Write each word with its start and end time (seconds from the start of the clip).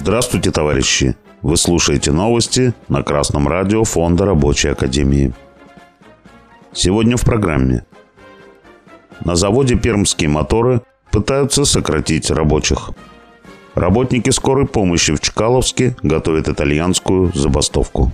Здравствуйте, 0.00 0.52
товарищи! 0.52 1.16
Вы 1.42 1.56
слушаете 1.56 2.12
новости 2.12 2.72
на 2.86 3.02
Красном 3.02 3.48
радио 3.48 3.82
Фонда 3.82 4.26
Рабочей 4.26 4.68
Академии. 4.68 5.32
Сегодня 6.72 7.16
в 7.16 7.22
программе. 7.22 7.84
На 9.24 9.34
заводе 9.34 9.74
«Пермские 9.74 10.30
моторы» 10.30 10.82
пытаются 11.10 11.64
сократить 11.64 12.30
рабочих. 12.30 12.90
Работники 13.74 14.30
скорой 14.30 14.68
помощи 14.68 15.12
в 15.16 15.20
Чкаловске 15.20 15.96
готовят 16.04 16.48
итальянскую 16.48 17.32
забастовку. 17.34 18.12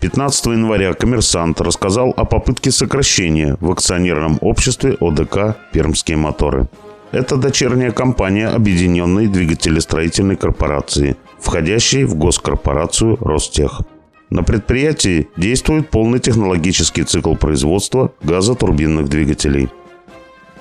15 0.00 0.46
января 0.46 0.92
коммерсант 0.94 1.60
рассказал 1.60 2.12
о 2.16 2.24
попытке 2.24 2.72
сокращения 2.72 3.56
в 3.60 3.70
акционерном 3.70 4.38
обществе 4.40 4.96
ОДК 5.00 5.56
«Пермские 5.72 6.16
моторы». 6.16 6.66
Это 7.12 7.36
дочерняя 7.36 7.90
компания 7.90 8.48
Объединенной 8.48 9.26
двигателестроительной 9.26 10.36
корпорации, 10.36 11.16
входящей 11.38 12.04
в 12.04 12.14
госкорпорацию 12.14 13.18
Ростех. 13.20 13.82
На 14.30 14.42
предприятии 14.42 15.28
действует 15.36 15.90
полный 15.90 16.20
технологический 16.20 17.02
цикл 17.04 17.34
производства 17.34 18.14
газотурбинных 18.22 19.10
двигателей. 19.10 19.68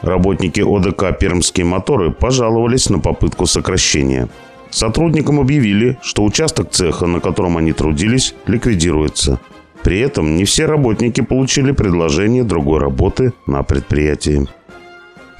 Работники 0.01 0.59
ОДК 0.59 1.17
«Пермские 1.17 1.65
моторы» 1.65 2.11
пожаловались 2.11 2.89
на 2.89 2.99
попытку 2.99 3.45
сокращения. 3.45 4.27
Сотрудникам 4.71 5.39
объявили, 5.39 5.99
что 6.01 6.25
участок 6.25 6.71
цеха, 6.71 7.05
на 7.05 7.21
котором 7.21 7.55
они 7.55 7.71
трудились, 7.71 8.35
ликвидируется. 8.45 9.39
При 9.83 9.99
этом 9.99 10.35
не 10.35 10.43
все 10.43 10.65
работники 10.65 11.21
получили 11.21 11.71
предложение 11.71 12.43
другой 12.43 12.79
работы 12.79 13.31
на 13.47 13.63
предприятии. 13.63 14.47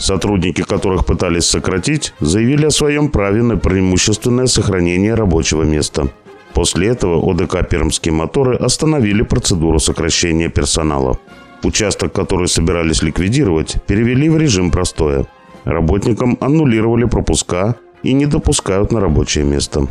Сотрудники, 0.01 0.63
которых 0.63 1.05
пытались 1.05 1.45
сократить, 1.45 2.15
заявили 2.19 2.65
о 2.65 2.71
своем 2.71 3.09
праве 3.09 3.43
на 3.43 3.57
преимущественное 3.57 4.47
сохранение 4.47 5.13
рабочего 5.13 5.61
места. 5.61 6.07
После 6.55 6.87
этого 6.87 7.21
ОДК 7.21 7.69
«Пермские 7.69 8.11
моторы» 8.11 8.55
остановили 8.55 9.21
процедуру 9.21 9.77
сокращения 9.77 10.49
персонала. 10.49 11.19
Участок, 11.61 12.13
который 12.13 12.47
собирались 12.47 13.03
ликвидировать, 13.03 13.77
перевели 13.85 14.27
в 14.27 14.37
режим 14.37 14.71
простоя. 14.71 15.27
Работникам 15.65 16.35
аннулировали 16.41 17.05
пропуска 17.05 17.75
и 18.01 18.13
не 18.13 18.25
допускают 18.25 18.91
на 18.91 19.01
рабочее 19.01 19.45
место. 19.45 19.87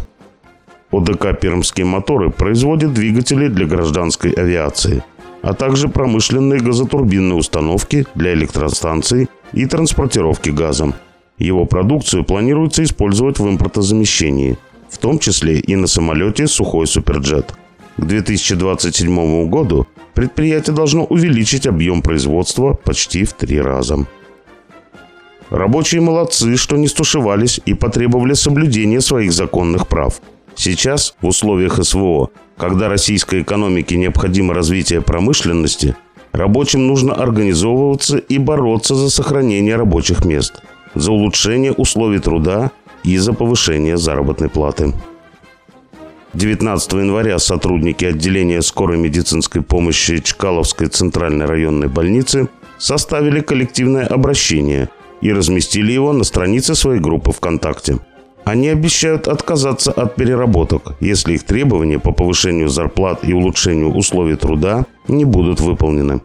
ОДК 0.91 1.39
«Пермские 1.41 1.87
моторы» 1.87 2.31
производит 2.31 2.93
двигатели 2.95 3.47
для 3.47 3.65
гражданской 3.65 4.33
авиации, 4.33 5.05
а 5.43 5.55
также 5.55 5.87
промышленные 5.87 6.59
газотурбинные 6.59 7.37
установки 7.37 8.07
для 8.17 8.35
электростанций 8.35 9.29
и 9.53 9.67
транспортировки 9.67 10.51
газа. 10.51 10.95
Его 11.39 11.65
продукцию 11.65 12.25
планируется 12.25 12.85
использовать 12.85 13.39
в 13.39 13.49
импортозамещении, 13.49 14.59
в 14.91 14.99
том 14.99 15.19
числе 15.19 15.59
и 15.59 15.77
на 15.77 15.87
самолете 15.87 16.47
«Сухой 16.47 16.87
Суперджет». 16.87 17.55
К 17.97 18.05
2027 18.05 19.49
году 19.49 19.87
предприятие 20.15 20.75
должно 20.75 21.05
увеличить 21.05 21.67
объем 21.67 22.03
производства 22.03 22.75
почти 22.75 23.25
в 23.25 23.33
три 23.33 23.61
раза. 23.61 24.07
Рабочие 25.51 26.01
молодцы, 26.01 26.57
что 26.57 26.77
не 26.77 26.87
стушевались 26.87 27.61
и 27.67 27.75
потребовали 27.75 28.35
соблюдения 28.35 29.01
своих 29.01 29.33
законных 29.33 29.89
прав. 29.89 30.21
Сейчас, 30.55 31.15
в 31.21 31.27
условиях 31.27 31.83
СВО, 31.85 32.31
когда 32.57 32.89
российской 32.89 33.43
экономике 33.43 33.97
необходимо 33.97 34.55
развитие 34.55 35.01
промышленности– 35.01 35.97
Рабочим 36.33 36.87
нужно 36.87 37.15
организовываться 37.15 38.19
и 38.19 38.39
бороться 38.39 38.95
за 38.95 39.11
сохранение 39.11 39.77
рабочих 39.77 40.25
мест, 40.25 40.63
за 40.95 41.13
улучшение 41.13 41.73
условий 41.73 42.21
труда 42.21 42.71
и 43.03 43.17
за 43.19 43.33
повышение 43.33 43.97
заработной 43.97 44.49
платы. 44.49 44.93
19 46.35 46.93
января 46.93 47.39
сотрудники 47.41 48.05
отделения 48.05 48.63
скорой 48.63 48.99
медицинской 48.99 49.63
помощи 49.63 50.21
Чкаловской 50.21 50.87
центральной 50.87 51.47
районной 51.47 51.89
больницы 51.89 52.49
составили 52.79 53.41
коллективное 53.41 54.07
обращение 54.07 54.89
и 55.21 55.33
разместили 55.33 55.93
его 55.93 56.13
на 56.13 56.23
странице 56.23 56.77
своей 56.77 57.01
группы 57.01 57.33
ВКонтакте. 57.33 57.99
Они 58.45 58.69
обещают 58.69 59.29
отказаться 59.29 59.93
от 59.93 60.17
переработок, 60.17 60.95
если 61.01 61.35
их 61.35 61.45
требования 61.45 61.99
по 61.99 62.13
повышению 62.13 62.69
зарплат 62.69 63.25
и 63.25 63.33
улучшению 63.33 63.95
условий 63.95 64.37
труда 64.37 64.87
не 65.09 65.25
будут 65.25 65.61
выполнены. 65.61 66.21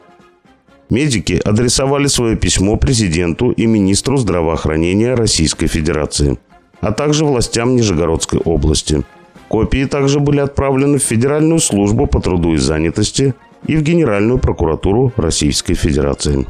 Медики 0.90 1.42
адресовали 1.44 2.08
свое 2.08 2.36
письмо 2.36 2.78
президенту 2.78 3.52
и 3.52 3.66
министру 3.66 4.18
здравоохранения 4.18 5.16
Российской 5.16 5.68
Федерации, 5.68 6.38
а 6.80 6.92
также 6.92 7.26
властям 7.26 7.76
Нижегородской 7.76 8.40
области. 8.40 9.04
Копии 9.48 9.86
также 9.86 10.20
были 10.20 10.40
отправлены 10.40 11.00
в 11.00 11.04
Федеральную 11.04 11.60
службу 11.60 12.08
по 12.08 12.22
труду 12.22 12.54
и 12.54 12.58
занятости 12.58 13.34
и 13.68 13.76
в 13.76 13.82
Генеральную 13.82 14.40
прокуратуру 14.40 15.12
Российской 15.18 15.74
Федерации. 15.74 16.46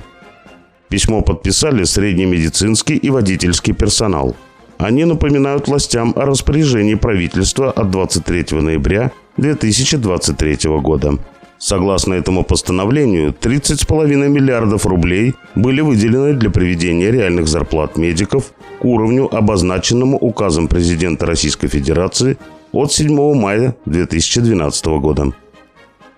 Письмо 0.90 1.22
подписали 1.22 1.84
среднемедицинский 1.84 2.96
и 2.96 3.10
водительский 3.10 3.74
персонал. 3.74 4.36
Они 4.78 5.06
напоминают 5.06 5.68
властям 5.68 6.14
о 6.16 6.26
распоряжении 6.26 6.96
правительства 6.96 7.72
от 7.72 7.92
23 7.92 8.60
ноября 8.60 9.12
2023 9.38 10.70
года 10.80 11.18
Согласно 11.58 12.14
этому 12.14 12.44
постановлению, 12.44 13.34
30,5 13.34 14.06
миллиардов 14.28 14.86
рублей 14.86 15.36
были 15.56 15.82
выделены 15.82 16.34
для 16.34 16.50
приведения 16.50 17.12
реальных 17.12 17.48
зарплат 17.48 17.98
медиков 17.98 18.52
к 18.80 18.86
уровню, 18.86 19.34
обозначенному 19.34 20.18
указом 20.18 20.68
президента 20.68 21.26
Российской 21.26 21.68
Федерации 21.68 22.38
от 22.72 22.92
7 22.92 23.34
мая 23.36 23.76
2012 23.86 24.86
года. 25.00 25.32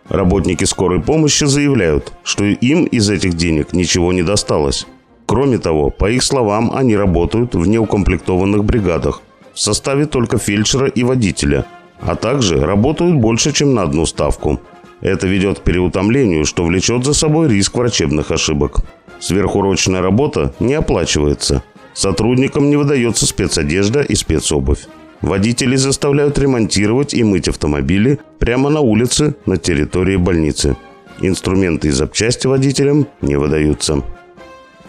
Работники 0.10 0.64
скорой 0.64 1.02
помощи 1.02 1.44
заявляют, 1.44 2.14
что 2.24 2.44
им 2.46 2.86
из 2.86 3.10
этих 3.10 3.36
денег 3.36 3.74
ничего 3.74 4.14
не 4.14 4.24
досталось. 4.24 4.88
Кроме 5.28 5.60
того, 5.60 5.92
по 5.92 6.10
их 6.10 6.24
словам, 6.24 6.72
они 6.74 6.98
работают 6.98 7.54
в 7.54 7.68
неукомплектованных 7.68 8.64
бригадах 8.64 9.22
в 9.54 9.60
составе 9.60 10.06
только 10.06 10.40
фельдшера 10.40 10.88
и 10.88 11.04
водителя, 11.04 11.66
а 12.00 12.16
также 12.16 12.66
работают 12.66 13.16
больше, 13.18 13.52
чем 13.52 13.76
на 13.76 13.84
одну 13.84 14.08
ставку– 14.08 14.60
это 15.02 15.28
ведет 15.28 15.60
к 15.60 15.64
переутомлению, 15.64 16.46
что 16.46 16.64
влечет 16.66 17.06
за 17.06 17.14
собой 17.14 17.50
риск 17.50 17.76
врачебных 17.76 18.32
ошибок. 18.32 18.80
Сверхурочная 19.20 20.02
работа 20.02 20.54
не 20.60 20.74
оплачивается. 20.74 21.64
Сотрудникам 21.94 22.70
не 22.70 22.76
выдается 22.76 23.26
спецодежда 23.26 24.02
и 24.02 24.16
спецобувь. 24.16 24.88
Водителей 25.22 25.78
заставляют 25.78 26.38
ремонтировать 26.38 27.14
и 27.14 27.24
мыть 27.24 27.48
автомобили 27.48 28.20
прямо 28.38 28.70
на 28.70 28.82
улице 28.82 29.36
на 29.46 29.58
территории 29.58 30.16
больницы. 30.16 30.78
Инструменты 31.22 31.88
и 31.88 31.92
запчасти 31.92 32.46
водителям 32.46 33.08
не 33.22 33.36
выдаются. 33.36 34.04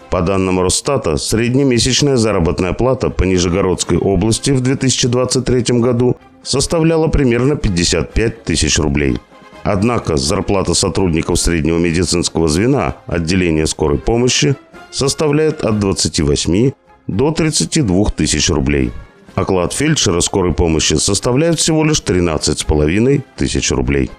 По 0.09 0.21
данным 0.21 0.59
Росстата, 0.59 1.17
среднемесячная 1.17 2.17
заработная 2.17 2.73
плата 2.73 3.09
по 3.09 3.23
Нижегородской 3.23 3.97
области 3.97 4.51
в 4.51 4.61
2023 4.61 5.79
году 5.79 6.17
составляла 6.43 7.07
примерно 7.07 7.55
55 7.55 8.43
тысяч 8.43 8.79
рублей– 8.79 9.17
Однако 9.63 10.17
зарплата 10.17 10.73
сотрудников 10.73 11.39
среднего 11.39 11.77
медицинского 11.77 12.47
звена 12.47 12.95
отделения 13.07 13.67
скорой 13.67 13.97
помощи 13.97 14.55
составляет 14.91 15.63
от 15.63 15.79
28 15.79 16.71
до 17.07 17.31
32 17.31 18.05
тысяч 18.09 18.49
рублей. 18.49 18.91
Оклад 19.35 19.73
фельдшера 19.73 20.21
скорой 20.21 20.53
помощи 20.53 20.95
составляет 20.95 21.59
всего 21.59 21.83
лишь 21.83 22.01
13,5 22.01 23.21
тысяч 23.37 23.71
рублей. 23.71 24.09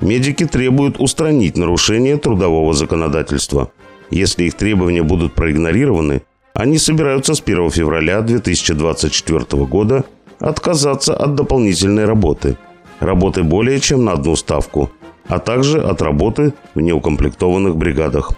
Медики 0.00 0.44
требуют 0.44 0.96
устранить 0.98 1.56
нарушение 1.56 2.16
трудового 2.16 2.74
законодательства. 2.74 3.70
Если 4.10 4.44
их 4.44 4.54
требования 4.54 5.02
будут 5.02 5.34
проигнорированы, 5.34 6.22
они 6.54 6.78
собираются 6.78 7.34
с 7.34 7.40
1 7.40 7.70
февраля 7.70 8.20
2024 8.22 9.64
года 9.64 10.04
отказаться 10.38 11.14
от 11.14 11.34
дополнительной 11.34 12.04
работы– 12.04 12.56
работы 13.00 13.42
более 13.42 13.80
чем 13.80 14.04
на 14.04 14.12
одну 14.12 14.36
ставку, 14.36 14.90
а 15.28 15.38
также 15.38 15.82
от 15.82 16.02
работы 16.02 16.52
в 16.74 16.80
неукомплектованных 16.80 17.76
бригадах. 17.76 18.32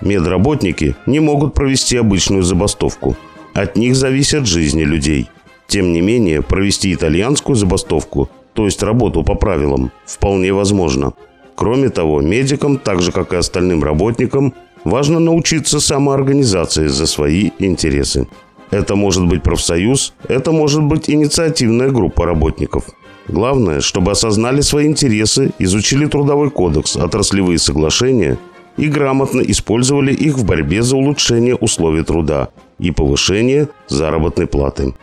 Медработники 0.00 0.96
не 1.06 1.20
могут 1.20 1.54
провести 1.54 1.96
обычную 1.96 2.42
забастовку. 2.42 3.16
От 3.52 3.76
них 3.76 3.96
зависят 3.96 4.46
жизни 4.46 4.82
людей. 4.82 5.28
Тем 5.66 5.92
не 5.92 6.00
менее, 6.00 6.42
провести 6.42 6.94
итальянскую 6.94 7.56
забастовку, 7.56 8.30
то 8.54 8.64
есть 8.64 8.82
работу 8.82 9.22
по 9.22 9.34
правилам, 9.34 9.92
вполне 10.06 10.52
возможно. 10.52 11.12
Кроме 11.60 11.90
того, 11.90 12.22
медикам, 12.22 12.78
так 12.78 13.02
же 13.02 13.12
как 13.12 13.34
и 13.34 13.36
остальным 13.36 13.84
работникам, 13.84 14.54
важно 14.84 15.20
научиться 15.20 15.78
самоорганизации 15.78 16.88
за 16.88 17.06
свои 17.06 17.50
интересы. 17.58 18.26
Это 18.70 18.96
может 18.96 19.26
быть 19.26 19.42
профсоюз, 19.42 20.14
это 20.26 20.52
может 20.52 20.82
быть 20.82 21.10
инициативная 21.10 21.90
группа 21.90 22.24
работников– 22.24 22.84
Главное, 23.28 23.80
чтобы 23.80 24.10
осознали 24.10 24.60
свои 24.60 24.86
интересы, 24.86 25.52
изучили 25.60 26.06
трудовой 26.06 26.50
кодекс, 26.50 26.96
отраслевые 26.96 27.58
соглашения 27.58 28.38
и 28.76 28.88
грамотно 28.88 29.40
использовали 29.40 30.12
их 30.12 30.36
в 30.36 30.44
борьбе 30.44 30.82
за 30.82 30.96
улучшение 30.96 31.54
условий 31.54 32.02
труда 32.02 32.48
и 32.80 32.90
повышение 32.90 33.68
заработной 33.86 34.48
платы. 34.48 34.94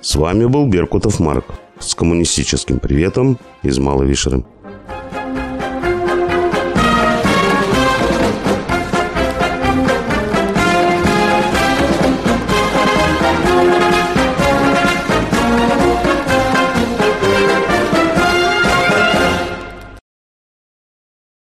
С 0.00 0.16
вами 0.16 0.46
был 0.46 0.66
Беркутов 0.66 1.20
Марк 1.20 1.44
с 1.78 1.94
коммунистическим 1.94 2.80
приветом 2.80 3.38
из 3.62 3.78
Малой 3.78 4.08
Вишеры. 4.08 4.42